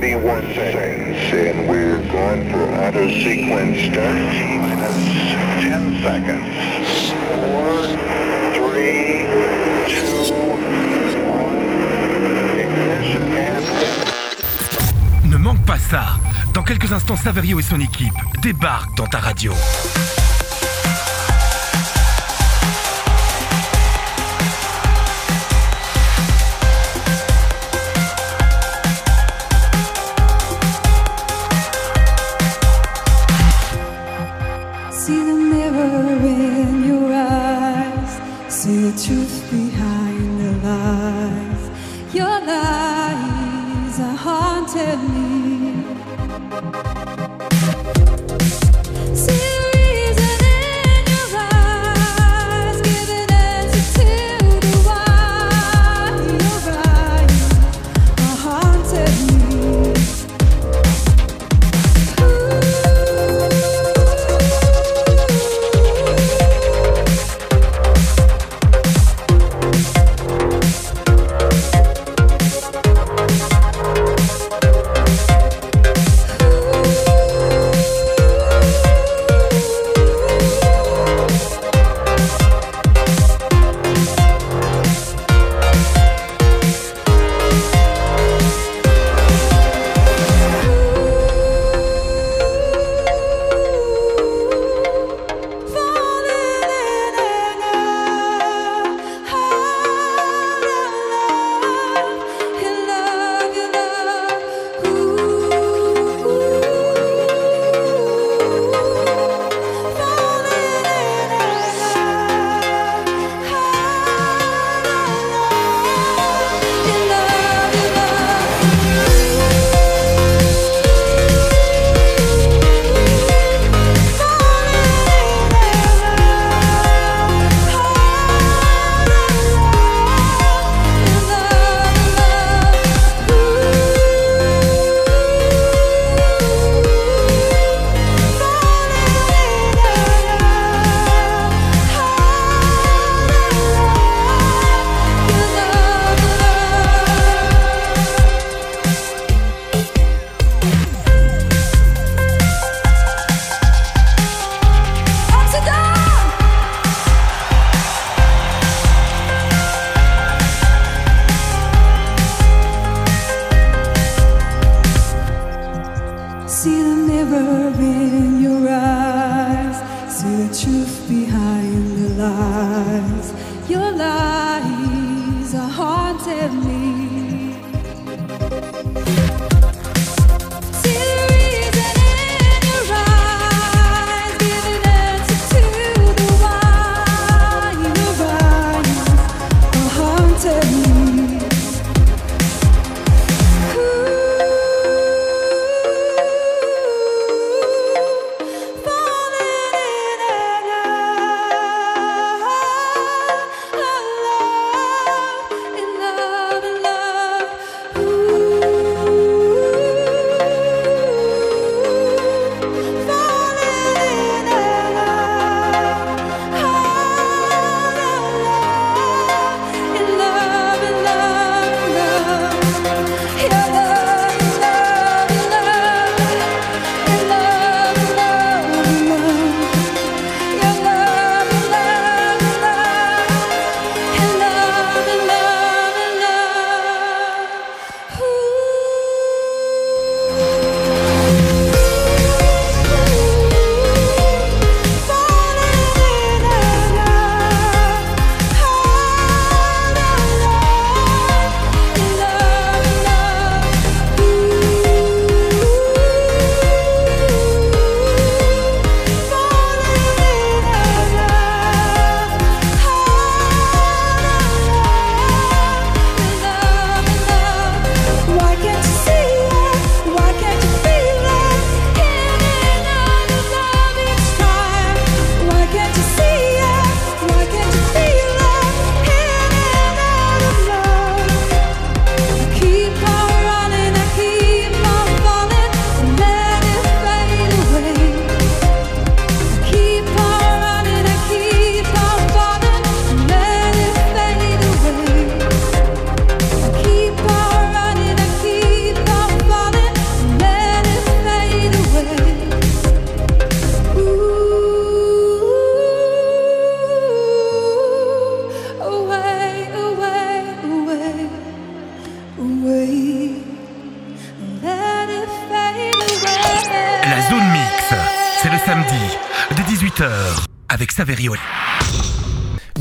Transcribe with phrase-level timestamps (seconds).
[0.00, 2.68] 31 seconds, and we're going for
[3.10, 3.78] sequence
[5.60, 6.46] 10 seconds.
[8.54, 8.86] 3, 2,
[15.24, 15.28] 1.
[15.28, 16.20] Ne manque pas ça
[16.54, 19.52] Dans quelques instants, Saverio et son équipe débarquent dans ta radio.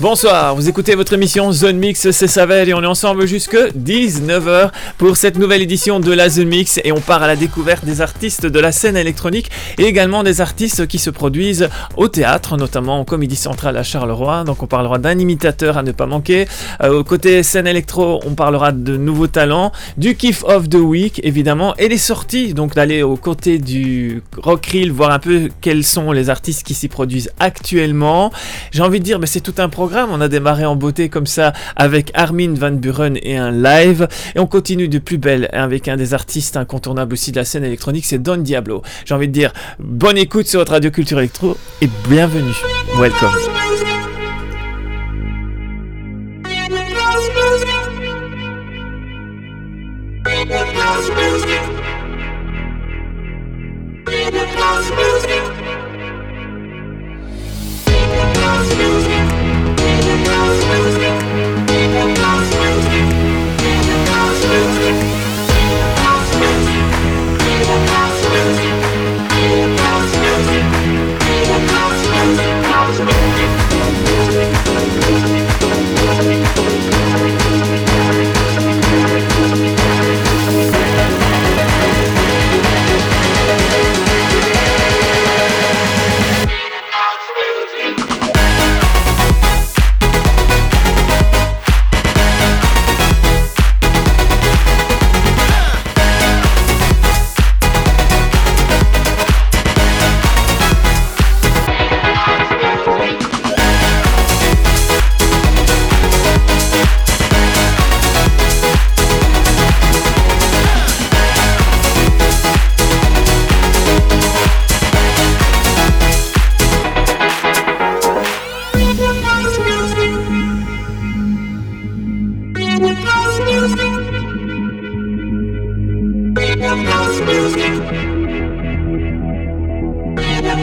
[0.09, 4.71] Bonsoir, vous écoutez votre émission Zone Mix, c'est Savel et on est ensemble jusque 19h
[4.97, 7.99] pour cette nouvelle édition de la Zone Mix et on part à la découverte des
[7.99, 11.67] artistes de la scène électronique et également des artistes qui se produisent
[11.97, 14.45] au théâtre, notamment en Comédie Centrale à Charleroi.
[14.45, 16.47] Donc on parlera d'un imitateur à ne pas manquer.
[16.83, 21.19] Euh, au côté scène électro, on parlera de nouveaux talents, du kiff of the week
[21.25, 25.83] évidemment et les sorties, donc d'aller aux côtés du Rock Reel, voir un peu quels
[25.83, 28.31] sont les artistes qui s'y produisent actuellement.
[28.71, 31.25] J'ai envie de dire, mais c'est tout un programme on a démarré en beauté comme
[31.25, 34.07] ça avec Armin Van Buren et un live.
[34.35, 37.63] Et on continue de plus belle avec un des artistes incontournables aussi de la scène
[37.63, 38.81] électronique, c'est Don Diablo.
[39.05, 42.53] J'ai envie de dire bonne écoute sur votre radio culture électro et bienvenue.
[42.99, 43.31] Welcome.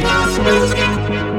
[0.02, 1.34] Christmas.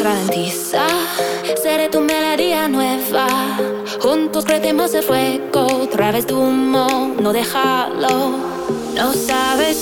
[0.00, 0.86] Ralentiza,
[1.62, 3.26] seré tu melodía nueva.
[4.00, 8.56] Juntos prendemos el fuego, través de humo, no déjalo.
[8.94, 9.75] No sabes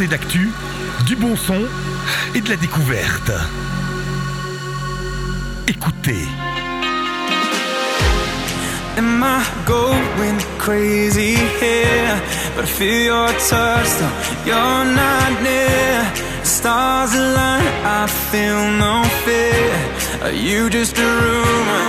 [0.00, 0.50] pincée d'actu,
[1.06, 1.62] du bon son
[2.34, 3.32] et de la découverte.
[5.66, 6.24] Écoutez.
[8.96, 12.20] Am I going crazy here?
[12.56, 16.06] But I feel your touch, though you're not near.
[16.44, 19.72] Stars align, I feel no fear.
[20.22, 21.86] Are you just a rumor?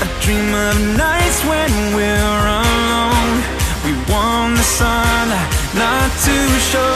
[0.00, 3.42] I dream of nights when we're alone.
[3.84, 6.94] We want the sunlight, not too show.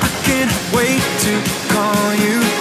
[0.00, 1.34] I can't wait to
[1.74, 2.51] call you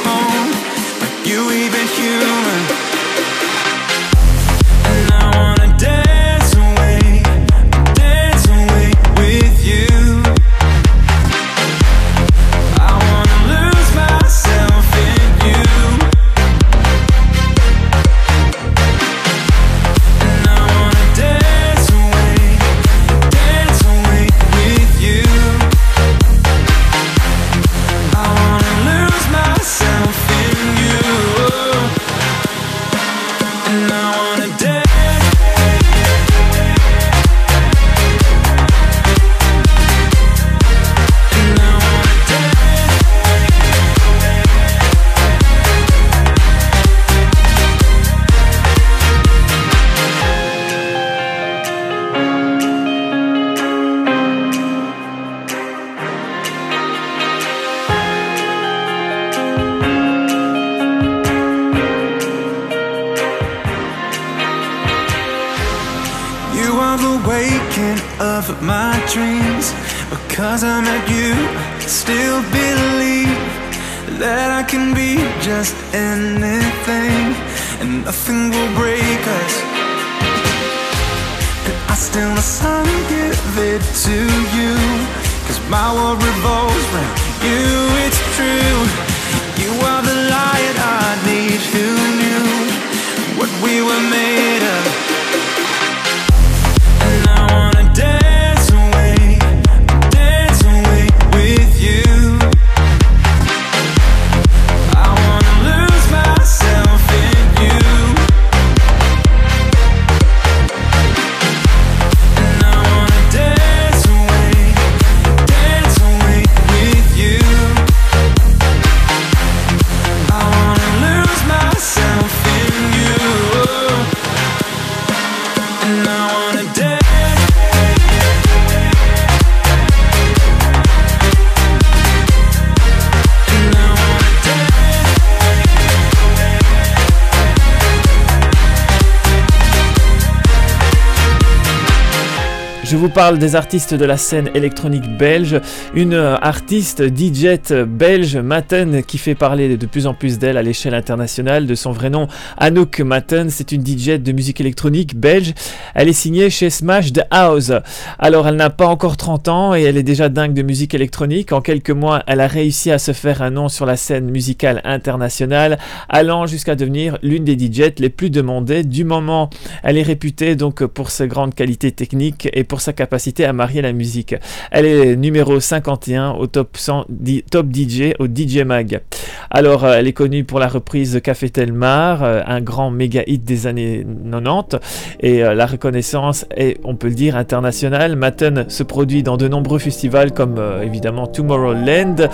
[143.22, 145.62] parle des artistes de la scène électronique belge.
[145.94, 147.50] Une euh, artiste DJ
[147.88, 151.68] belge, Matten, qui fait parler de plus en plus d'elle à l'échelle internationale.
[151.68, 155.54] De son vrai nom, Anouk Matten, c'est une DJ de musique électronique belge.
[155.94, 157.72] Elle est signée chez Smash The House.
[158.18, 161.52] Alors, elle n'a pas encore 30 ans et elle est déjà dingue de musique électronique.
[161.52, 164.82] En quelques mois, elle a réussi à se faire un nom sur la scène musicale
[164.84, 165.78] internationale,
[166.10, 169.52] allant jusqu'à devenir l'une des DJ les plus demandées du moment.
[169.84, 173.11] Elle est réputée donc pour ses grandes qualités techniques et pour sa capacité
[173.46, 174.36] à marier la musique.
[174.72, 179.02] Elle est numéro 51 au top 100 di- top DJ au DJ Mag.
[179.50, 183.22] Alors, euh, elle est connue pour la reprise de Café Telmar, euh, un grand méga
[183.28, 184.80] hit des années 90,
[185.20, 188.16] et euh, la reconnaissance est, on peut le dire, internationale.
[188.16, 192.30] Matten se produit dans de nombreux festivals comme évidemment Tomorrowland.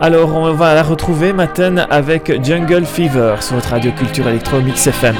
[0.00, 4.86] Alors, on va la retrouver, Matten, avec Jungle Fever sur votre radio culture électro Mix
[4.86, 5.16] FM.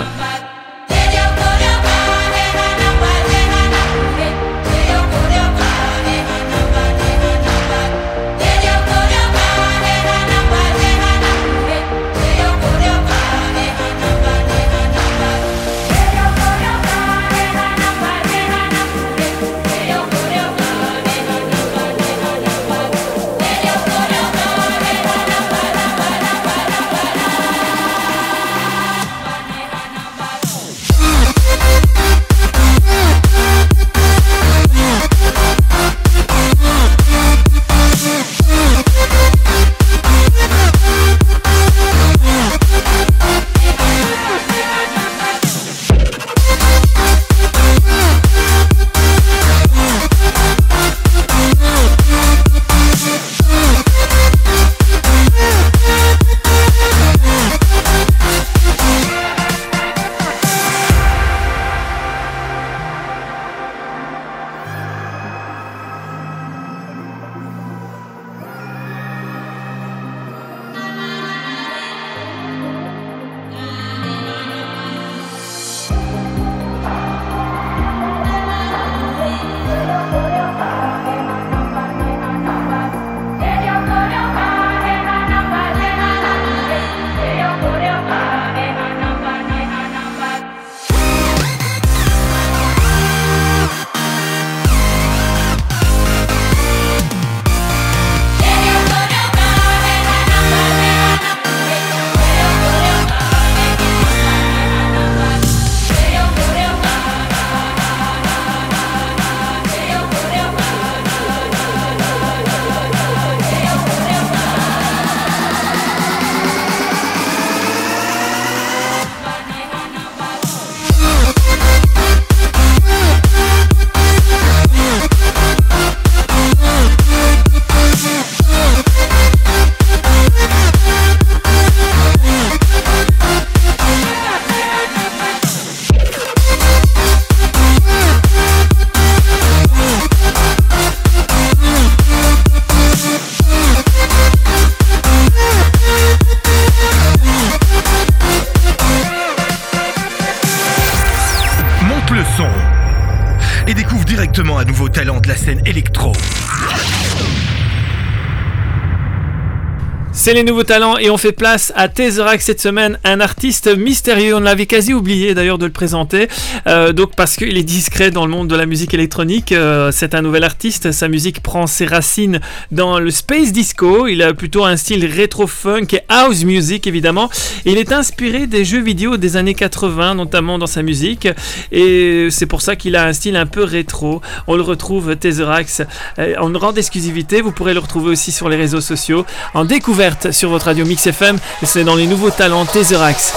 [160.25, 164.35] C'est les nouveaux talents et on fait place à Tesseract cette semaine, un artiste mystérieux.
[164.35, 166.29] On l'avait quasi oublié d'ailleurs de le présenter,
[166.67, 169.53] euh, donc parce qu'il est discret dans le monde de la musique électronique.
[169.53, 170.93] Euh, c'est un nouvel artiste.
[170.93, 172.41] Sa musique prend ses racines
[172.73, 174.07] dans le space disco.
[174.07, 177.29] Il a plutôt un style rétro funk et house music évidemment.
[177.67, 181.29] Il est inspiré des jeux vidéo des années 80, notamment dans sa musique,
[181.71, 184.23] et c'est pour ça qu'il a un style un peu rétro.
[184.47, 185.87] On le retrouve Tesseract
[186.19, 187.43] euh, en grande exclusivité.
[187.43, 191.07] Vous pourrez le retrouver aussi sur les réseaux sociaux en découverte sur votre radio Mix
[191.07, 191.39] FM.
[191.63, 193.35] C'est dans les nouveaux talents Tesseract.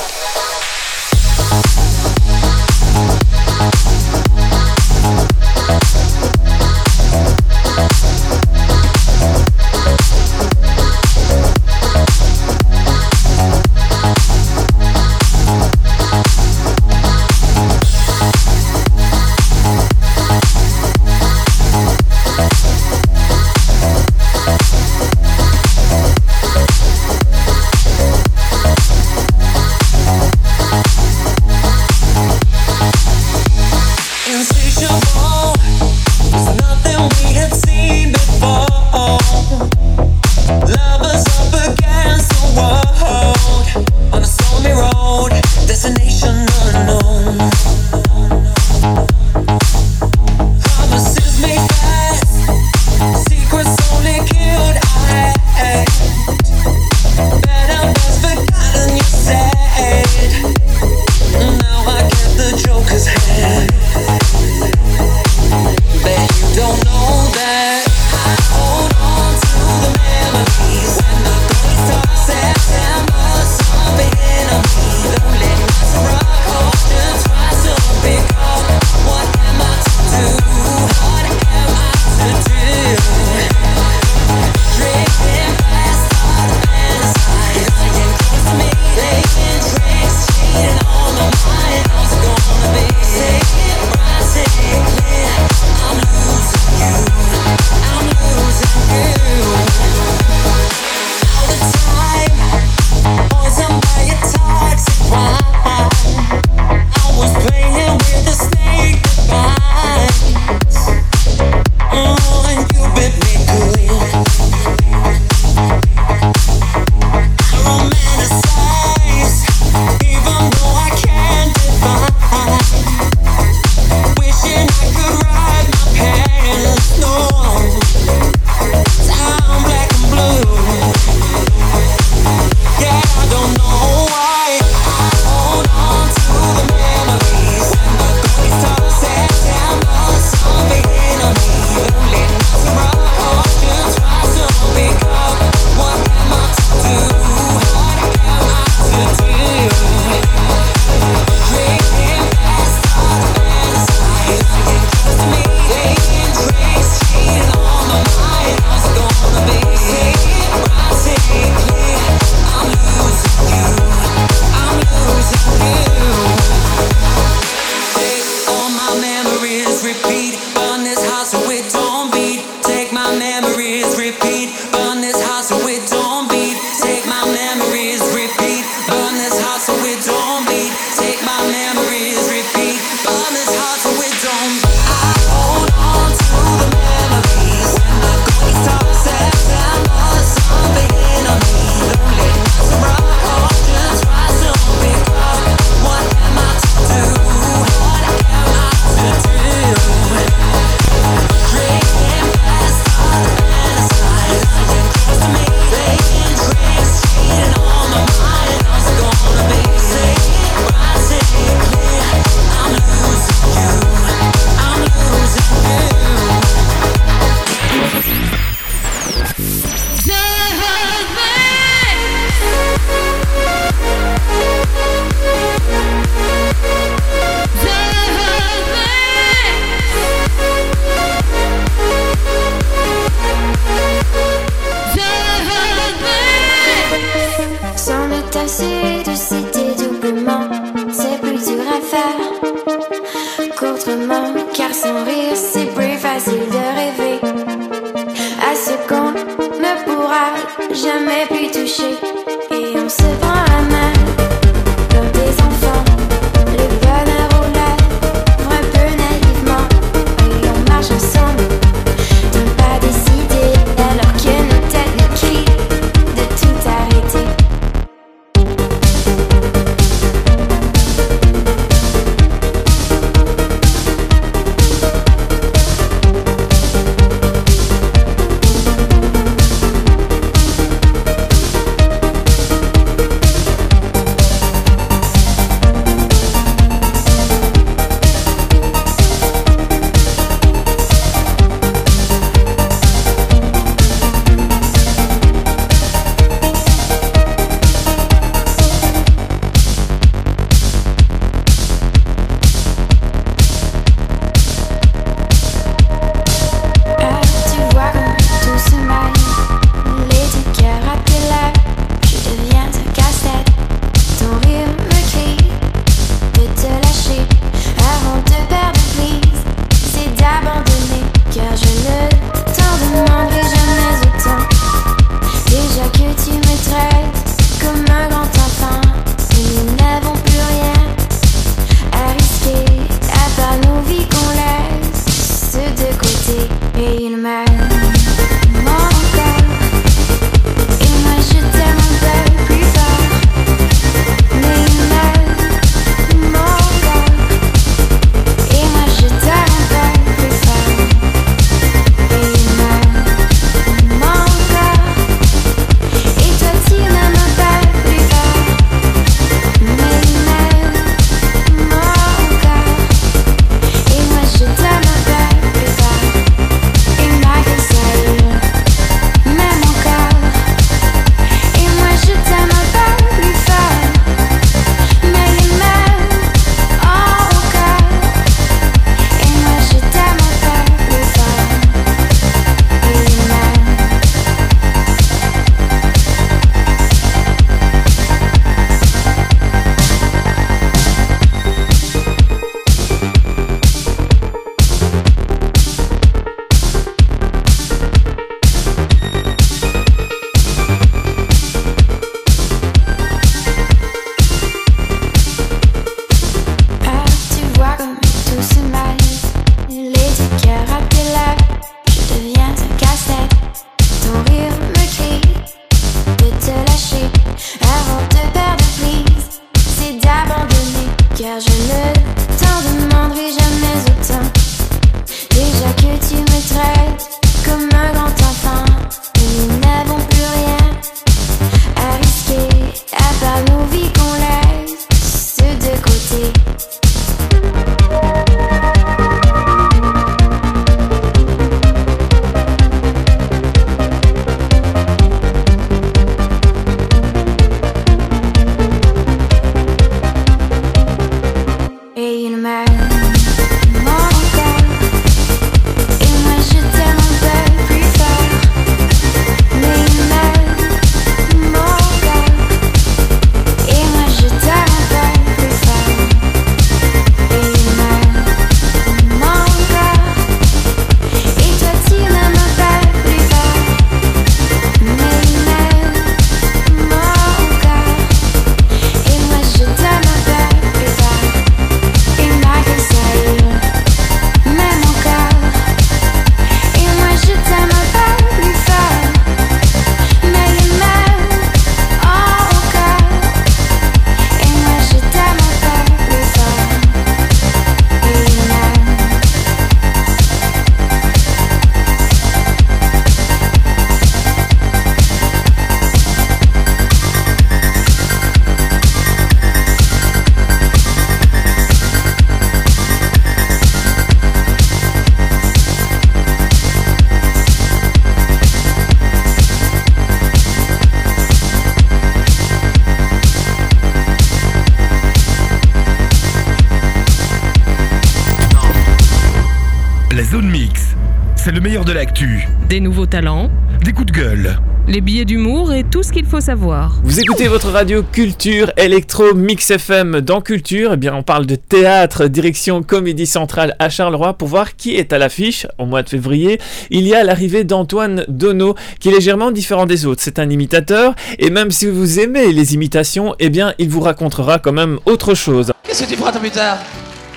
[532.08, 532.48] L'actu.
[532.70, 533.50] Des nouveaux talents,
[533.84, 534.58] Des coups de gueule.
[534.88, 537.02] les billets d'humour et tout ce qu'il faut savoir.
[537.04, 540.92] Vous écoutez votre radio Culture Electro Mix FM dans Culture.
[540.94, 545.12] Eh bien, on parle de théâtre, direction Comédie Centrale à Charleroi pour voir qui est
[545.12, 545.68] à l'affiche.
[545.80, 550.06] Au mois de février, il y a l'arrivée d'Antoine Donneau qui est légèrement différent des
[550.06, 550.22] autres.
[550.24, 554.60] C'est un imitateur et même si vous aimez les imitations, eh bien, il vous racontera
[554.60, 555.74] quand même autre chose.
[555.84, 556.78] Qu'est-ce que tu feras plus tard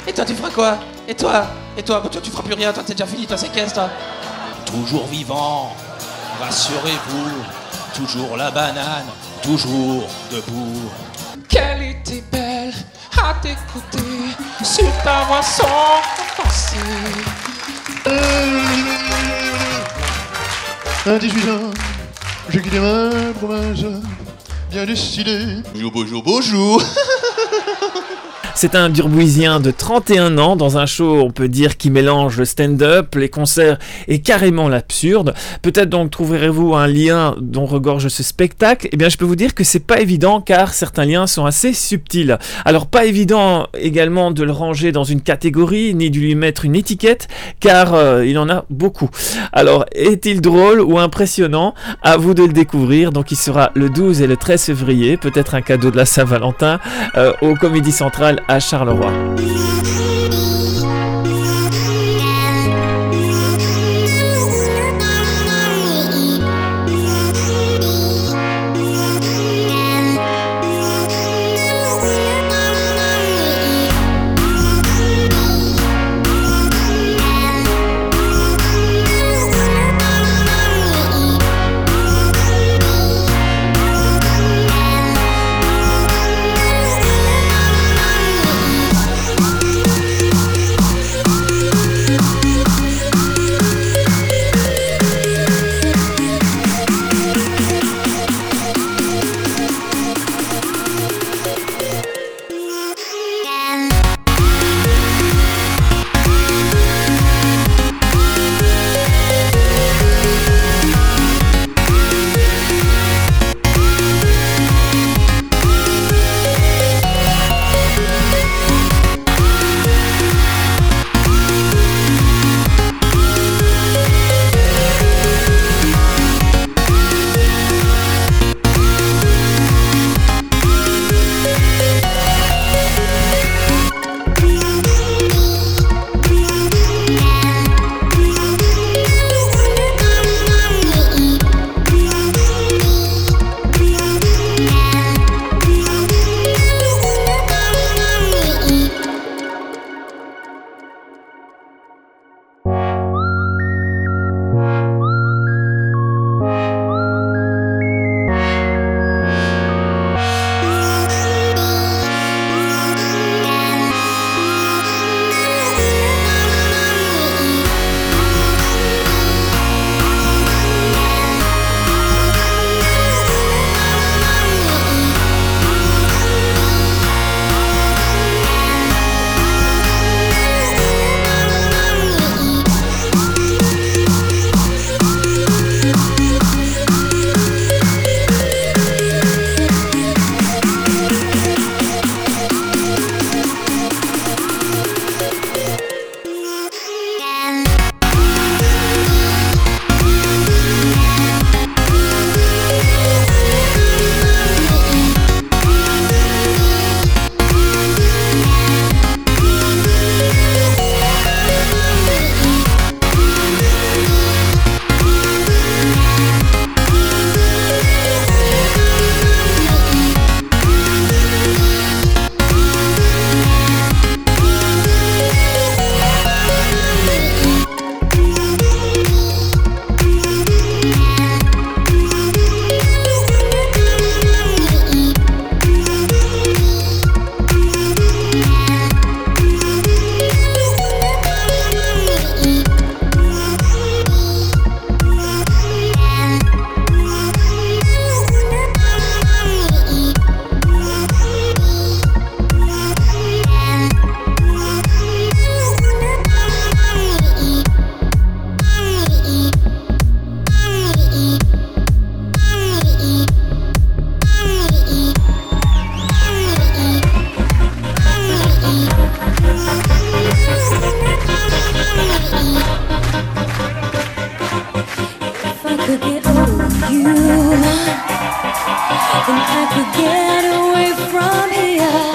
[0.06, 0.78] Et toi tu feras quoi?
[1.08, 1.46] Et toi?
[1.76, 3.88] Et toi Toi tu feras plus rien, toi t'es déjà fini, toi c'est qu'est-ce toi
[4.72, 5.74] Toujours vivant,
[6.40, 7.42] rassurez-vous,
[7.92, 9.06] toujours la banane,
[9.42, 10.90] toujours debout.
[11.48, 12.72] Qu'elle était belle
[13.20, 16.00] à t'écouter sur ta voix sans
[16.36, 16.76] penser.
[21.04, 21.70] À 18 ans,
[22.48, 23.80] j'ai quitté ma province,
[24.70, 25.62] bien décidé.
[25.74, 26.82] Bonjour, bonjour, bonjour.
[28.54, 32.44] C'est un Durbouisien de 31 ans dans un show, on peut dire, qui mélange le
[32.44, 35.34] stand-up, les concerts et carrément l'absurde.
[35.62, 38.88] Peut-être donc trouverez-vous un lien dont regorge ce spectacle.
[38.92, 41.72] Eh bien, je peux vous dire que c'est pas évident car certains liens sont assez
[41.72, 42.38] subtils.
[42.64, 46.76] Alors, pas évident également de le ranger dans une catégorie ni de lui mettre une
[46.76, 47.28] étiquette
[47.60, 49.10] car euh, il en a beaucoup.
[49.52, 51.74] Alors, est-il drôle ou impressionnant?
[52.02, 53.12] À vous de le découvrir.
[53.12, 56.78] Donc, il sera le 12 et le 13 février, peut-être un cadeau de la Saint-Valentin,
[57.16, 59.12] euh, au Comédie Centrale à Charleroi.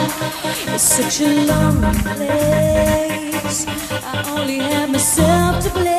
[0.08, 3.66] It's such a lonely place.
[3.68, 5.95] I only have myself to blame.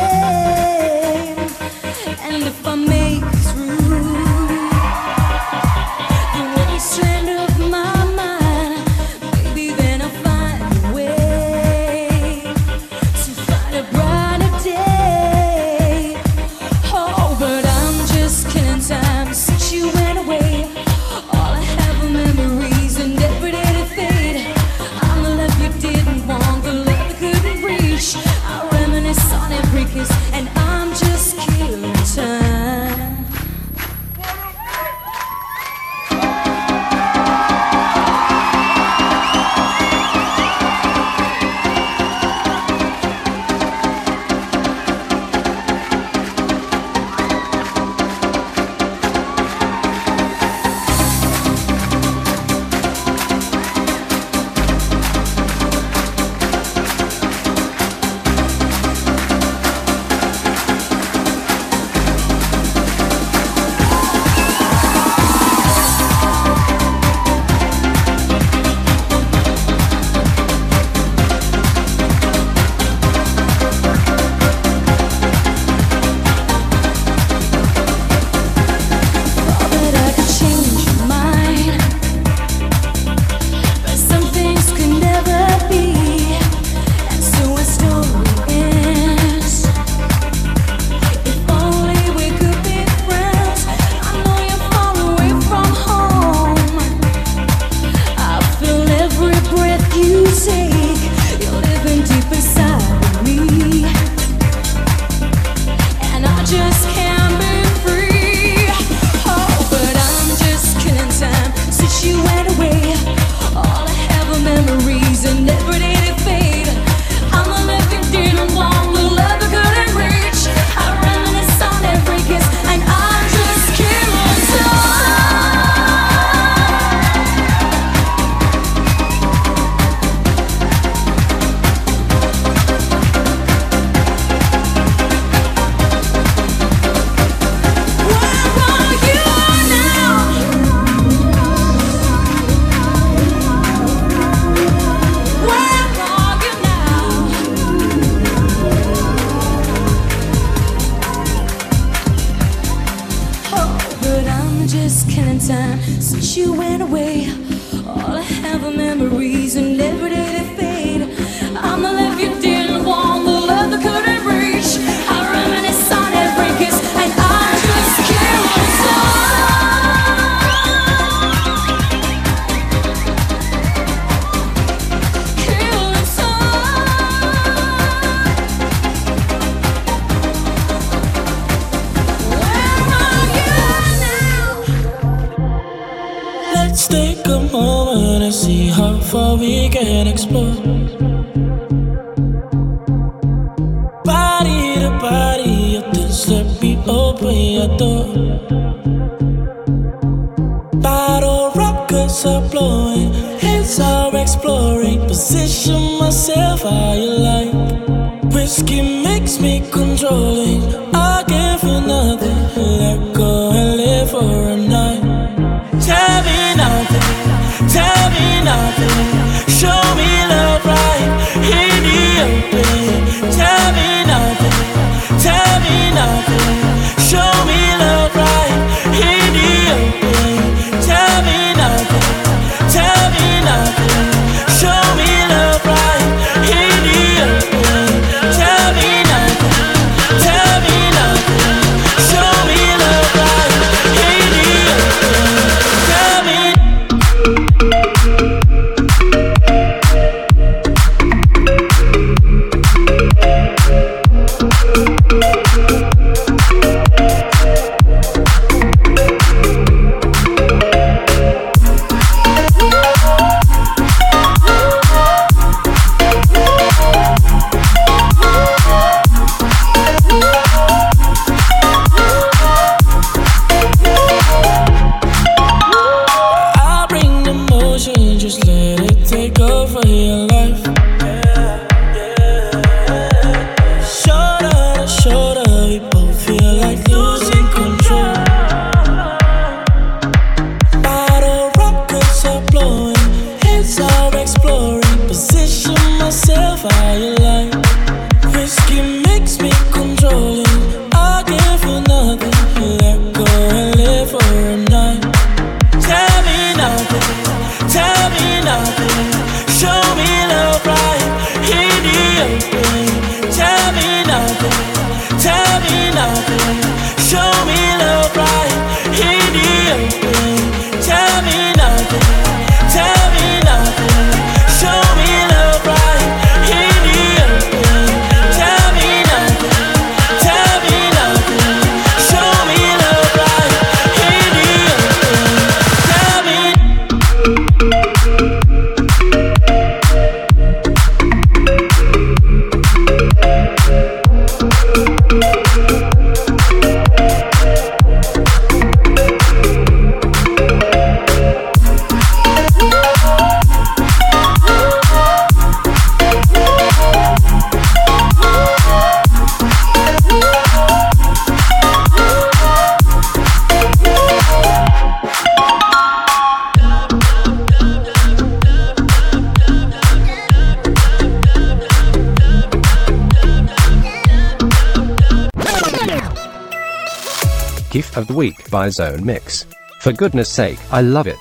[378.71, 379.47] Zone Mix.
[379.81, 381.19] For goodness sake, I love it.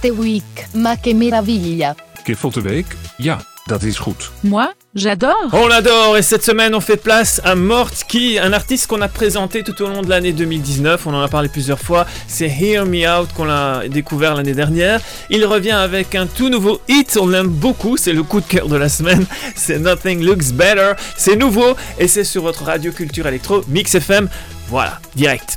[0.00, 1.94] The Week, ma che meraviglia.
[2.24, 2.86] The Week?
[3.18, 4.30] Ja, dat is goed.
[4.40, 5.48] Moi, j'adore.
[5.52, 9.08] On l'adore et cette semaine on fait place à Mort qui, un artiste qu'on a
[9.08, 12.86] présenté tout au long de l'année 2019, on en a parlé plusieurs fois, c'est Hear
[12.86, 15.00] Me Out qu'on a découvert l'année dernière.
[15.28, 18.68] Il revient avec un tout nouveau hit, on l'aime beaucoup, c'est le coup de cœur
[18.68, 23.26] de la semaine, c'est Nothing Looks Better, c'est nouveau et c'est sur votre radio culture
[23.26, 24.28] électro Mix FM,
[24.68, 25.56] voilà, direct.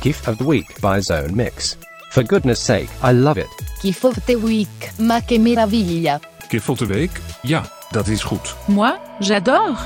[0.00, 1.76] Gift of the Week by Zone Mix.
[2.10, 3.48] For goodness sake, I love it.
[3.82, 6.20] Gift of the Week, ma che meraviglia.
[6.48, 7.20] Gift of the Week?
[7.42, 8.54] Ja, dat is goed.
[8.66, 9.76] Moi, j'adore.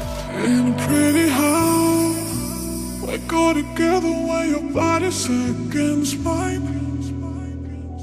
[0.44, 6.78] In a pretty house, we go together when your body's against mine.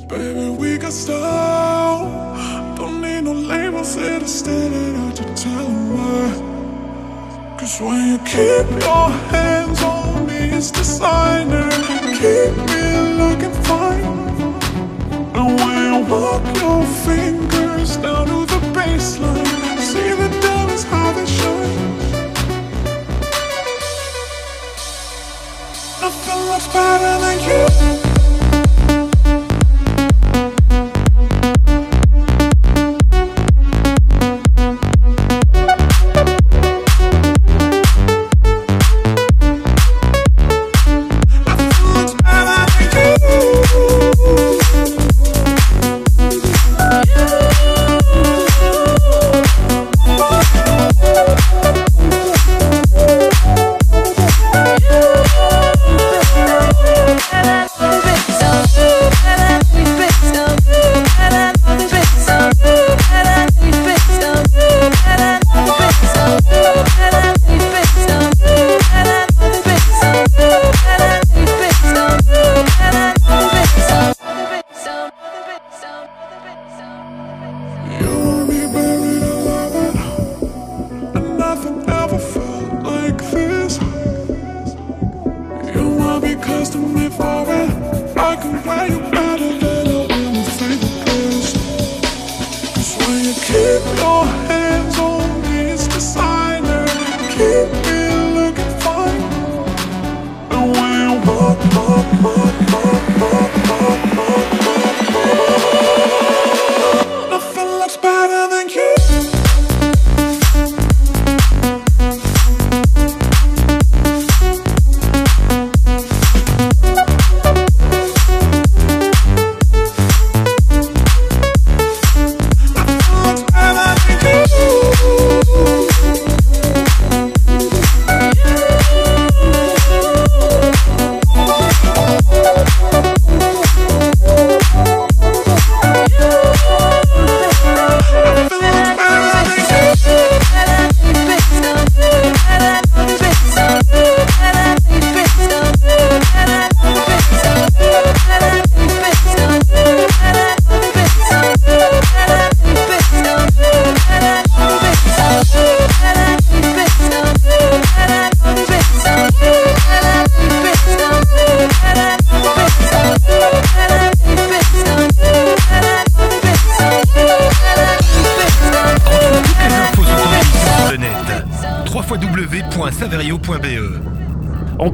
[0.07, 2.09] Baby, we got style.
[2.75, 6.56] Don't need no labels, here to stand it out to tell why.
[7.57, 11.67] Cause when you keep your hands on me, it's designer.
[12.21, 12.83] Keep me
[13.17, 14.05] looking fine.
[15.33, 19.36] And when you walk your fingers down to the baseline,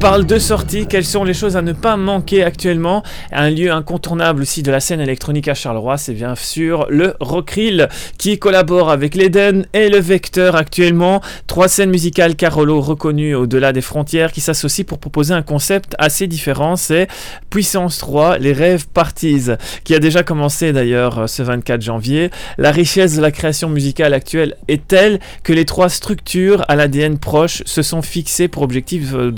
[0.03, 4.41] parle de sorties, quelles sont les choses à ne pas manquer actuellement Un lieu incontournable
[4.41, 7.87] aussi de la scène électronique à Charleroi, c'est bien sûr le Rockrill
[8.17, 11.21] qui collabore avec l'Eden et le Vecteur actuellement.
[11.47, 16.27] Trois scènes musicales Carolo reconnues au-delà des frontières qui s'associent pour proposer un concept assez
[16.27, 16.75] différent.
[16.75, 17.07] C'est
[17.49, 19.51] Puissance 3, les rêves parties,
[19.85, 22.29] qui a déjà commencé d'ailleurs ce 24 janvier.
[22.57, 27.19] La richesse de la création musicale actuelle est telle que les trois structures à l'ADN
[27.19, 29.31] proche se sont fixées pour objectif euh,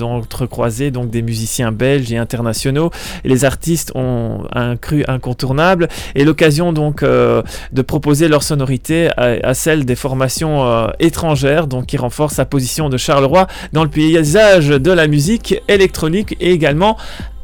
[0.56, 2.91] d'entrecroiser donc des musiciens belges et internationaux.
[3.24, 7.41] Et les artistes ont un cru incontournable et l'occasion donc euh,
[7.72, 12.89] de proposer leur sonorité à, celle des formations euh, étrangères, donc qui renforce sa position
[12.89, 16.97] de Charleroi dans le paysage de la musique électronique et également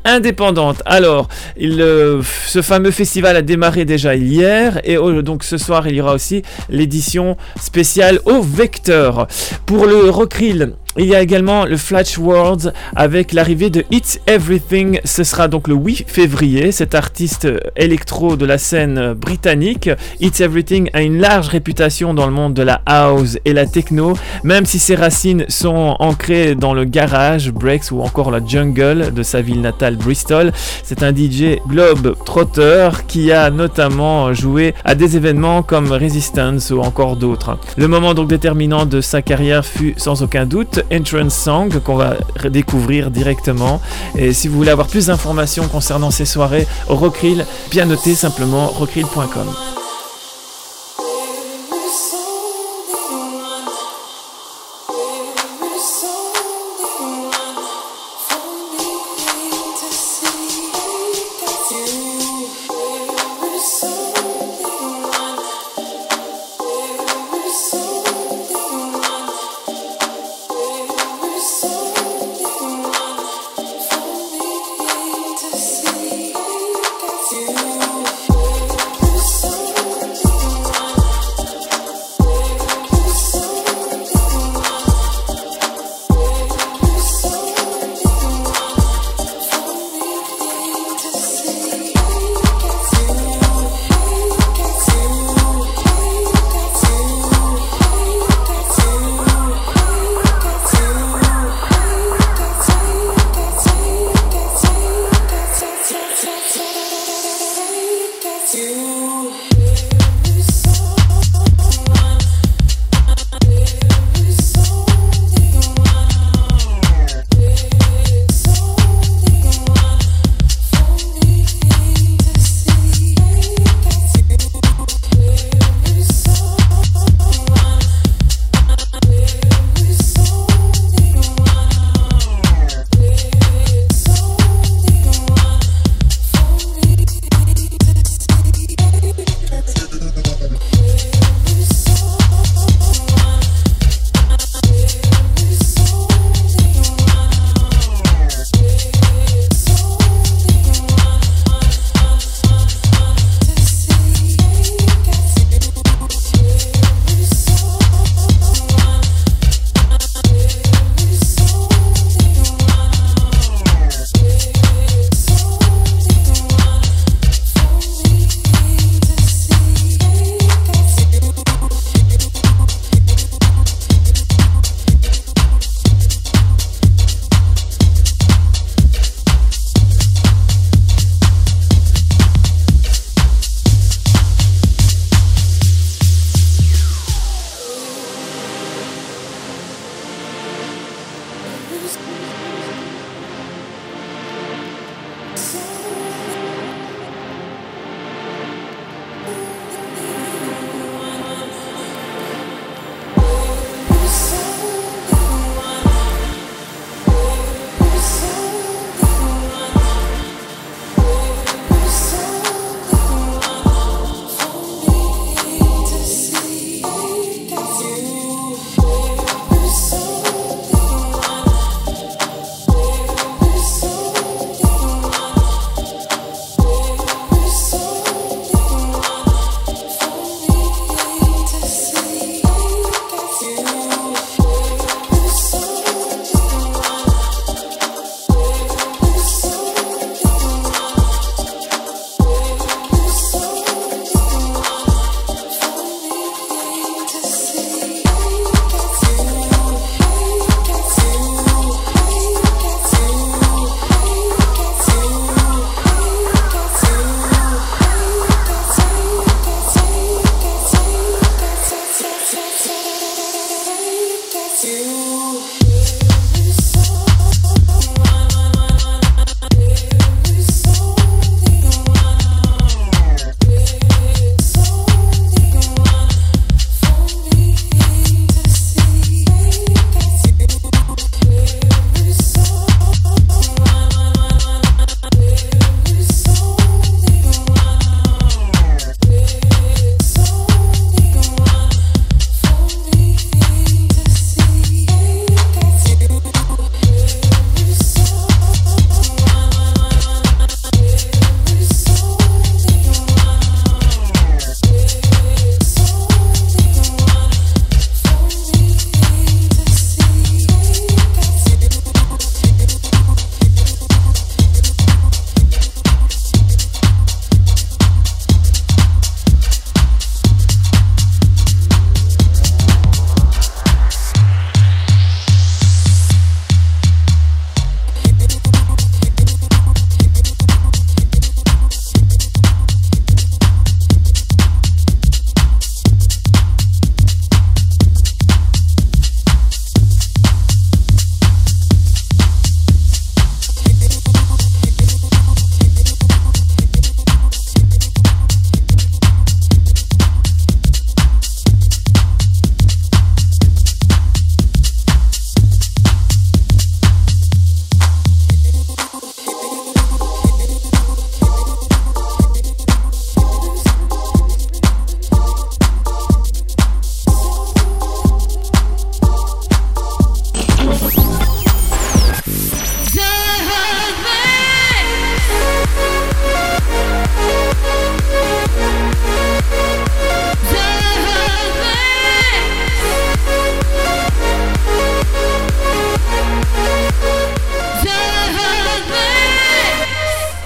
[0.04, 0.82] indépendante.
[0.86, 1.28] Alors,
[1.62, 6.14] euh, ce fameux festival a démarré déjà hier et donc ce soir il y aura
[6.14, 9.28] aussi l'édition spéciale au Vecteur.
[9.66, 15.00] Pour le Rockrill, Il y a également le Flash Worlds avec l'arrivée de It's Everything.
[15.06, 16.74] Ce sera donc le 8 février.
[16.74, 19.90] Cet artiste électro de la scène britannique,
[20.20, 24.18] It's Everything a une large réputation dans le monde de la house et la techno,
[24.44, 29.24] même si ses racines sont ancrées dans le garage, breaks ou encore la jungle de
[29.24, 30.52] sa ville natale Bristol.
[30.84, 36.82] C'est un DJ globe trotter qui a notamment joué à des événements comme Resistance ou
[36.82, 37.58] encore d'autres.
[37.78, 42.16] Le moment donc déterminant de sa carrière fut sans aucun doute Entrance Song qu'on va
[42.50, 43.82] découvrir directement.
[44.18, 49.81] Et si vous voulez avoir plus d'informations concernant ces soirées, Rockrill, bien noté simplement rockrill.com.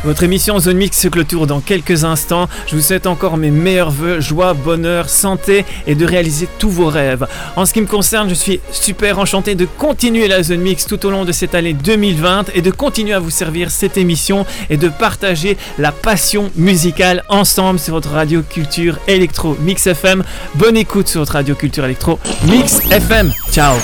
[0.06, 2.48] Votre émission Zone Mix se clôture dans quelques instants.
[2.68, 6.86] Je vous souhaite encore mes meilleurs voeux, joie, bonheur, santé et de réaliser tous vos
[6.86, 7.26] rêves.
[7.56, 11.04] En ce qui me concerne, je suis super enchanté de continuer la Zone Mix tout
[11.08, 14.78] au long de cette année 2020 et de continuer à vous servir cette émission et
[14.78, 20.24] de partager la passion musicale ensemble sur votre radio culture électro Mix FM.
[20.54, 23.34] Bonne écoute sur votre radio culture électro Mix FM.
[23.52, 23.76] Ciao.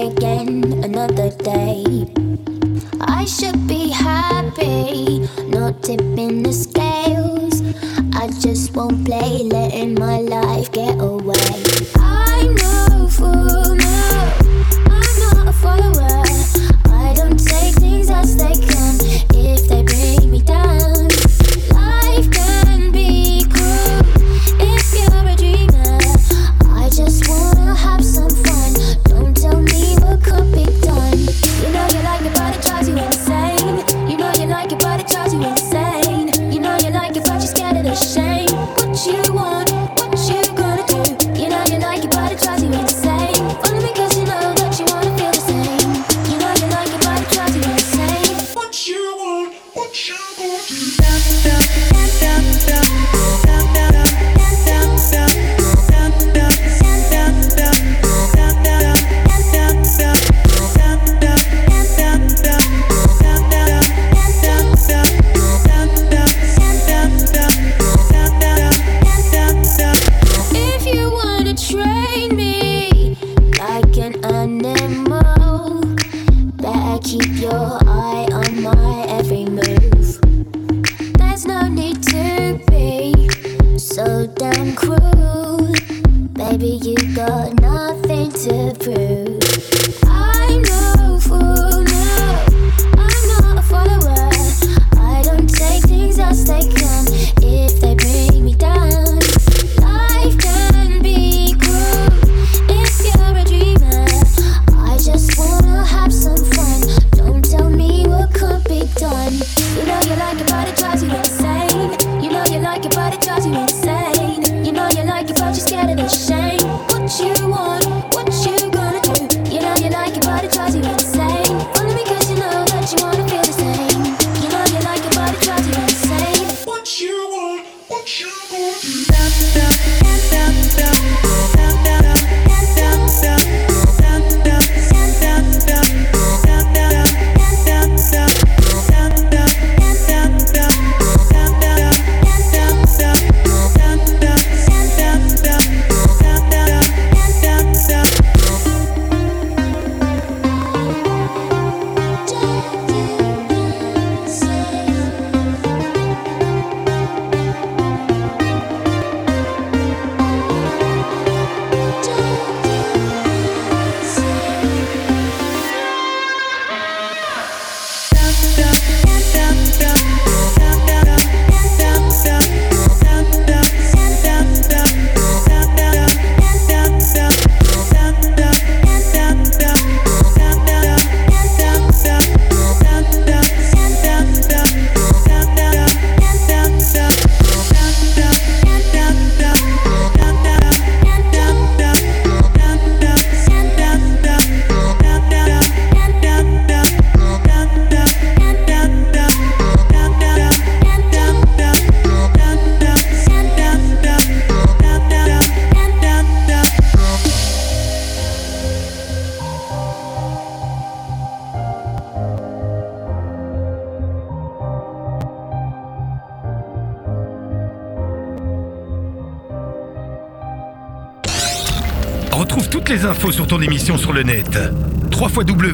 [0.00, 2.06] again another day.
[3.00, 7.62] I should be happy, not tipping the scales.
[8.14, 11.19] I just won't play, letting my life get away.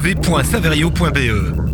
[0.07, 1.66] www.saverio.be.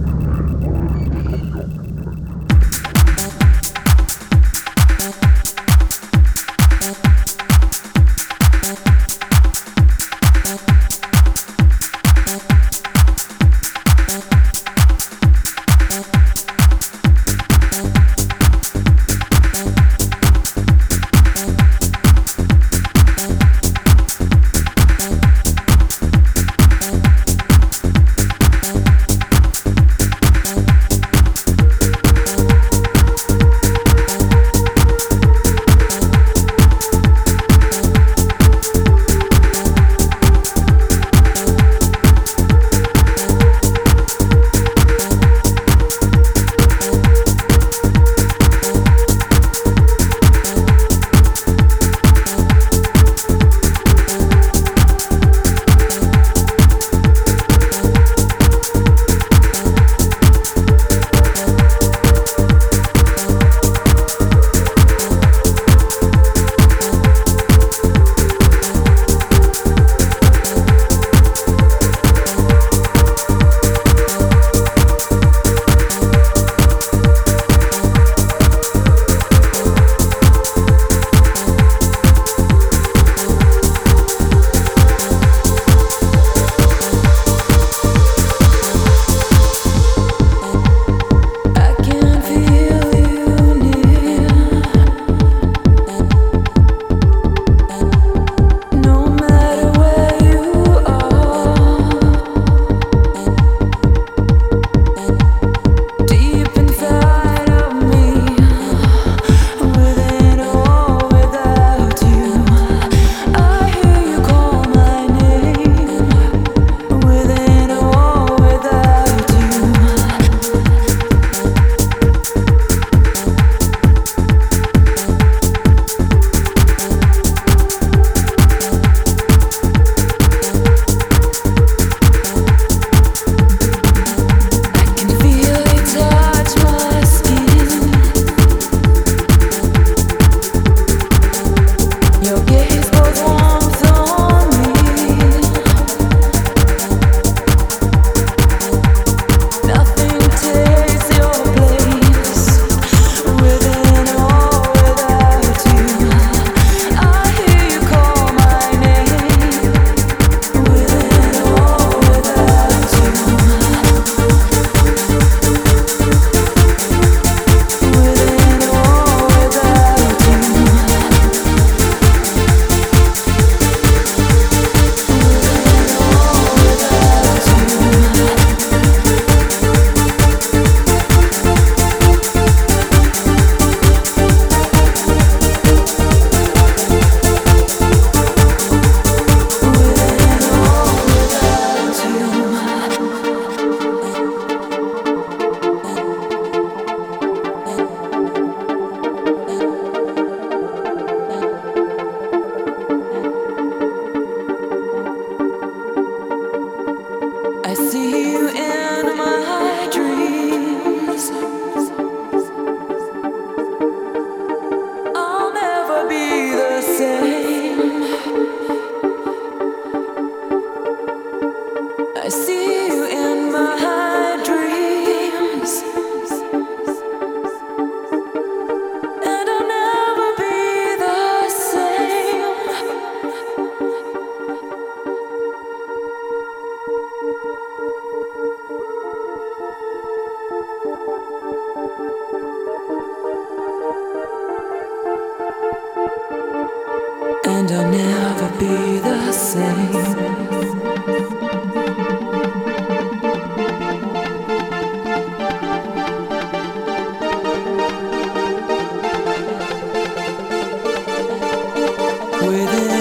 [262.52, 262.91] with it.